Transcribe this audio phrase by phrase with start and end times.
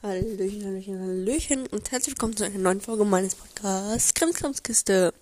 [0.00, 5.12] Hallöchen, Hallöchen, Hallöchen und herzlich willkommen zu einer neuen Folge meines Podcasts Krimskramskiste.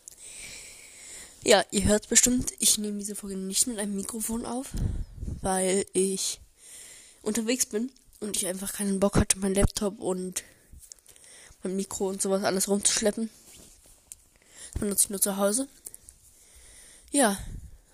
[1.43, 4.73] Ja, ihr hört bestimmt, ich nehme diese Folge nicht mit einem Mikrofon auf,
[5.41, 6.41] weil ich
[7.23, 10.45] unterwegs bin und ich einfach keinen Bock hatte, mein Laptop und
[11.63, 13.31] mein Mikro und sowas alles rumzuschleppen.
[14.75, 15.69] Das benutze ich nur zu Hause.
[17.13, 17.39] Ja,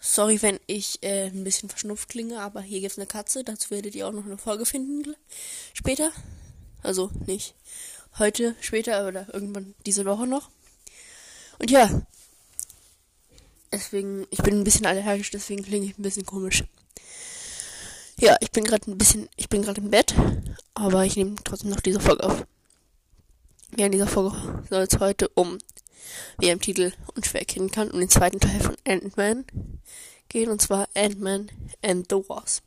[0.01, 3.71] sorry, wenn ich äh, ein bisschen verschnupft klinge, aber hier gibt es eine Katze, dazu
[3.71, 5.15] werdet ihr auch noch eine Folge finden
[5.75, 6.11] später.
[6.83, 7.55] Also nicht
[8.19, 10.51] heute, später oder irgendwann diese Woche noch.
[11.59, 12.03] Und ja.
[13.71, 16.65] Deswegen, ich bin ein bisschen allergisch, deswegen klinge ich ein bisschen komisch.
[18.19, 20.15] Ja, ich bin gerade ein bisschen, ich bin gerade im Bett,
[20.75, 22.45] aber ich nehme trotzdem noch diese Folge auf.
[23.77, 25.57] Ja, in dieser Folge soll es heute um,
[26.39, 29.47] wie er im Titel unschwer erkennen kann, um den zweiten Teil von Ant-Man
[30.29, 31.51] gehen, und zwar Ant-Man
[31.83, 32.65] and the Wasp.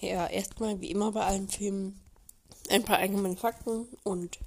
[0.00, 2.00] Ja, erstmal wie immer bei allen Filmen
[2.70, 4.38] ein paar allgemeine Fakten und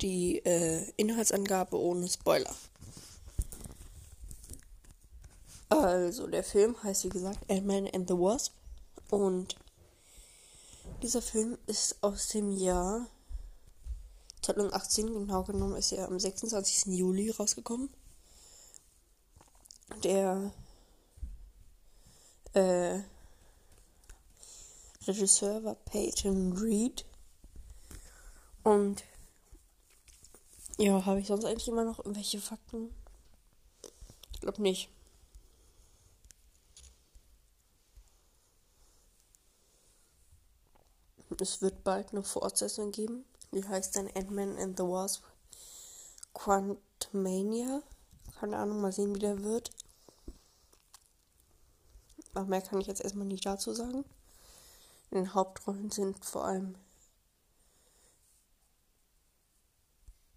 [0.00, 2.54] die äh, Inhaltsangabe ohne Spoiler.
[5.68, 8.54] Also, der Film heißt wie gesagt Ant-Man and the Wasp
[9.10, 9.56] und
[11.02, 13.06] dieser Film ist aus dem Jahr
[14.42, 16.86] 2018, genau genommen ist er am 26.
[16.96, 17.90] Juli rausgekommen.
[20.02, 20.52] Der
[22.52, 23.00] äh,
[25.06, 27.04] Regisseur war Peyton Reed.
[28.62, 29.04] Und
[30.78, 32.94] ja, habe ich sonst eigentlich immer noch irgendwelche Fakten?
[34.32, 34.88] Ich glaube nicht.
[41.40, 43.24] Es wird bald eine Fortsetzung geben.
[43.52, 45.24] Die heißt dann Ant-Man and the Wasp
[46.32, 47.82] Quantumania.
[48.38, 49.70] Keine Ahnung, mal sehen, wie der wird.
[52.34, 54.04] Aber mehr kann ich jetzt erstmal nicht dazu sagen.
[55.14, 56.74] In den Hauptrollen sind vor allem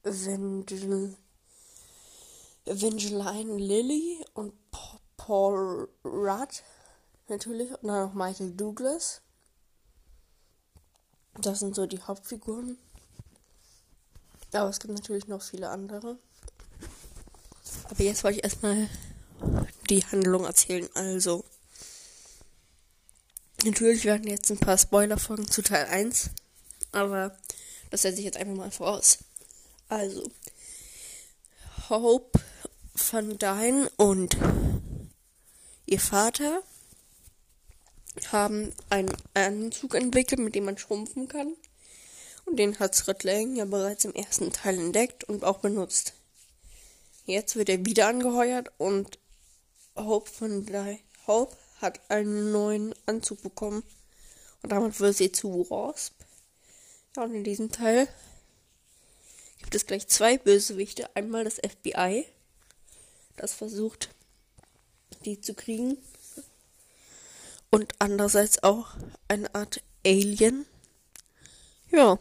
[0.03, 1.17] Evangel
[2.63, 4.53] Evangeline Lilly und
[5.17, 6.63] Paul Rudd
[7.27, 9.21] natürlich und dann noch Michael Douglas.
[11.41, 12.77] Das sind so die Hauptfiguren.
[14.53, 16.19] Aber es gibt natürlich noch viele andere.
[17.85, 18.87] Aber jetzt wollte ich erstmal
[19.89, 20.87] die Handlung erzählen.
[20.93, 21.43] Also,
[23.63, 26.29] Natürlich werden jetzt ein paar Spoiler-Folgen zu Teil 1,
[26.91, 27.35] aber
[27.89, 29.19] das setze ich jetzt einfach mal voraus.
[29.89, 30.29] Also,
[31.89, 32.39] Hope
[32.93, 34.37] van Dyne und
[35.85, 36.61] ihr Vater
[38.31, 41.55] haben einen Anzug entwickelt, mit dem man schrumpfen kann.
[42.45, 46.13] Und den hat Scott Lang ja bereits im ersten Teil entdeckt und auch benutzt.
[47.25, 49.19] Jetzt wird er wieder angeheuert und
[49.95, 53.83] Hope Dyne, Hope hat einen neuen Anzug bekommen.
[54.63, 56.13] Und damit wird sie zu Wasp.
[57.15, 58.07] Ja, und in diesem Teil
[59.59, 61.09] gibt es gleich zwei Bösewichte.
[61.15, 62.25] Einmal das FBI,
[63.35, 64.09] das versucht,
[65.25, 65.97] die zu kriegen.
[67.69, 68.95] Und andererseits auch
[69.27, 70.65] eine Art Alien.
[71.91, 72.17] Ja.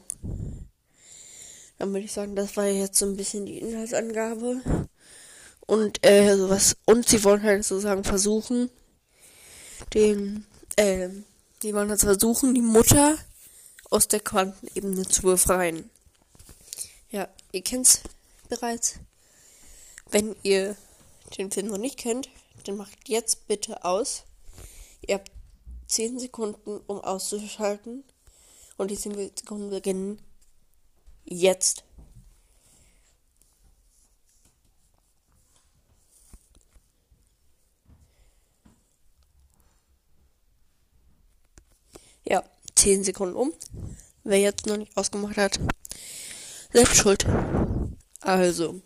[1.79, 4.61] Dann würde ich sagen, das war jetzt so ein bisschen die Inhaltsangabe.
[5.67, 6.77] Und, äh, sowas.
[6.85, 8.71] Und sie wollen halt sozusagen versuchen,
[9.95, 11.09] den, äh,
[11.63, 13.17] die wollen jetzt versuchen, die Mutter
[13.91, 15.91] aus der Quantenebene zu befreien.
[17.11, 18.01] Ja, ihr kennt's
[18.49, 18.99] bereits.
[20.11, 20.77] Wenn ihr
[21.37, 22.29] den Film noch nicht kennt,
[22.65, 24.25] dann macht jetzt bitte aus.
[25.07, 25.31] Ihr habt
[25.89, 28.05] 10 Sekunden, um auszuschalten.
[28.77, 30.21] Und die 10 Sekunden beginnen
[31.25, 31.85] jetzt.
[42.25, 42.43] Ja,
[42.87, 43.53] 10 Sekunden um.
[44.23, 45.59] Wer jetzt noch nicht ausgemacht hat,
[46.73, 47.27] selbst schuld.
[48.21, 48.81] Also,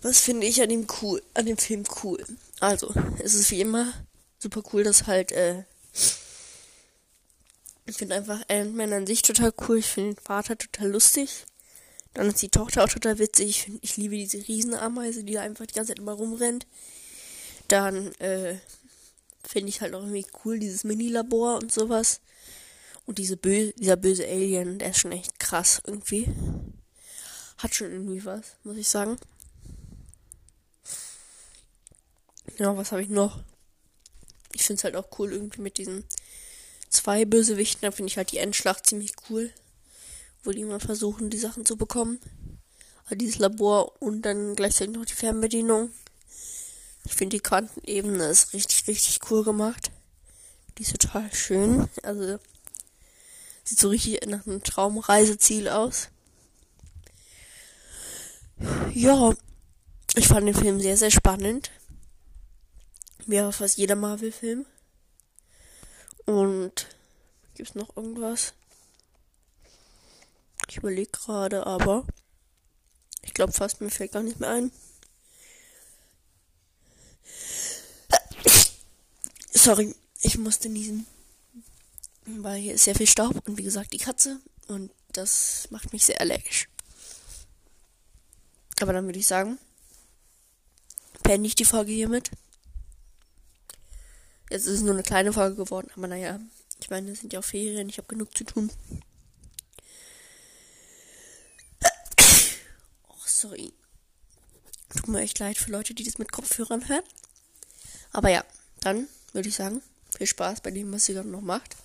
[0.00, 2.24] was finde ich an dem cool, an dem Film cool?
[2.58, 2.90] Also,
[3.22, 3.92] es ist wie immer
[4.38, 5.64] super cool, dass halt, äh,
[7.84, 9.76] ich finde einfach Ant-Man an sich total cool.
[9.76, 11.44] Ich finde den Vater total lustig.
[12.14, 13.50] Dann ist die Tochter auch total witzig.
[13.50, 16.66] Ich, find, ich liebe diese Riesenameise, die da einfach die ganze Zeit immer rumrennt.
[17.68, 18.56] Dann, äh,
[19.46, 22.22] finde ich halt auch irgendwie cool, dieses Mini-Labor und sowas.
[23.10, 26.28] Und diese bö dieser böse Alien, der ist schon echt krass irgendwie.
[27.58, 29.18] Hat schon irgendwie was, muss ich sagen.
[32.56, 33.42] Ja, was habe ich noch?
[34.52, 36.04] Ich finde es halt auch cool irgendwie mit diesen
[36.88, 37.80] zwei Bösewichten.
[37.82, 39.52] Da finde ich halt die Endschlacht ziemlich cool.
[40.44, 42.20] Wo die immer versuchen, die Sachen zu bekommen.
[43.06, 45.90] Aber dieses Labor und dann gleichzeitig noch die Fernbedienung.
[47.06, 49.90] Ich finde die Kantenebene ist richtig, richtig cool gemacht.
[50.78, 51.88] Die ist total schön.
[52.04, 52.38] Also
[53.70, 56.08] sieht so richtig nach einem Traumreiseziel aus.
[58.92, 59.32] Ja,
[60.16, 61.70] ich fand den Film sehr, sehr spannend.
[63.26, 64.66] Wie aber fast jeder Marvel-Film.
[66.26, 66.88] Und
[67.54, 68.54] gibt's noch irgendwas?
[70.68, 72.04] Ich überlege gerade, aber
[73.22, 74.72] ich glaube fast mir fällt gar nicht mehr ein.
[79.52, 81.06] Sorry, ich musste niesen.
[82.38, 84.40] Weil hier ist sehr viel Staub und wie gesagt die Katze.
[84.68, 86.68] Und das macht mich sehr allergisch.
[88.80, 89.58] Aber dann würde ich sagen,
[91.22, 92.30] beende ich die Folge hiermit.
[94.50, 96.40] Jetzt ist es nur eine kleine Folge geworden, aber naja,
[96.80, 98.72] ich meine, es sind ja auch Ferien, ich habe genug zu tun.
[103.08, 103.72] Oh, sorry.
[104.88, 107.04] Tut mir echt leid für Leute, die das mit Kopfhörern hören.
[108.12, 108.44] Aber ja,
[108.80, 109.82] dann würde ich sagen,
[110.16, 111.76] viel Spaß bei dem, was ihr gerade noch macht.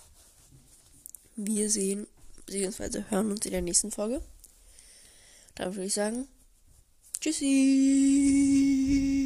[1.36, 2.08] Wir sehen,
[2.46, 4.22] beziehungsweise hören uns in der nächsten Folge.
[5.56, 6.28] Dann würde ich sagen,
[7.20, 9.06] Tschüssi.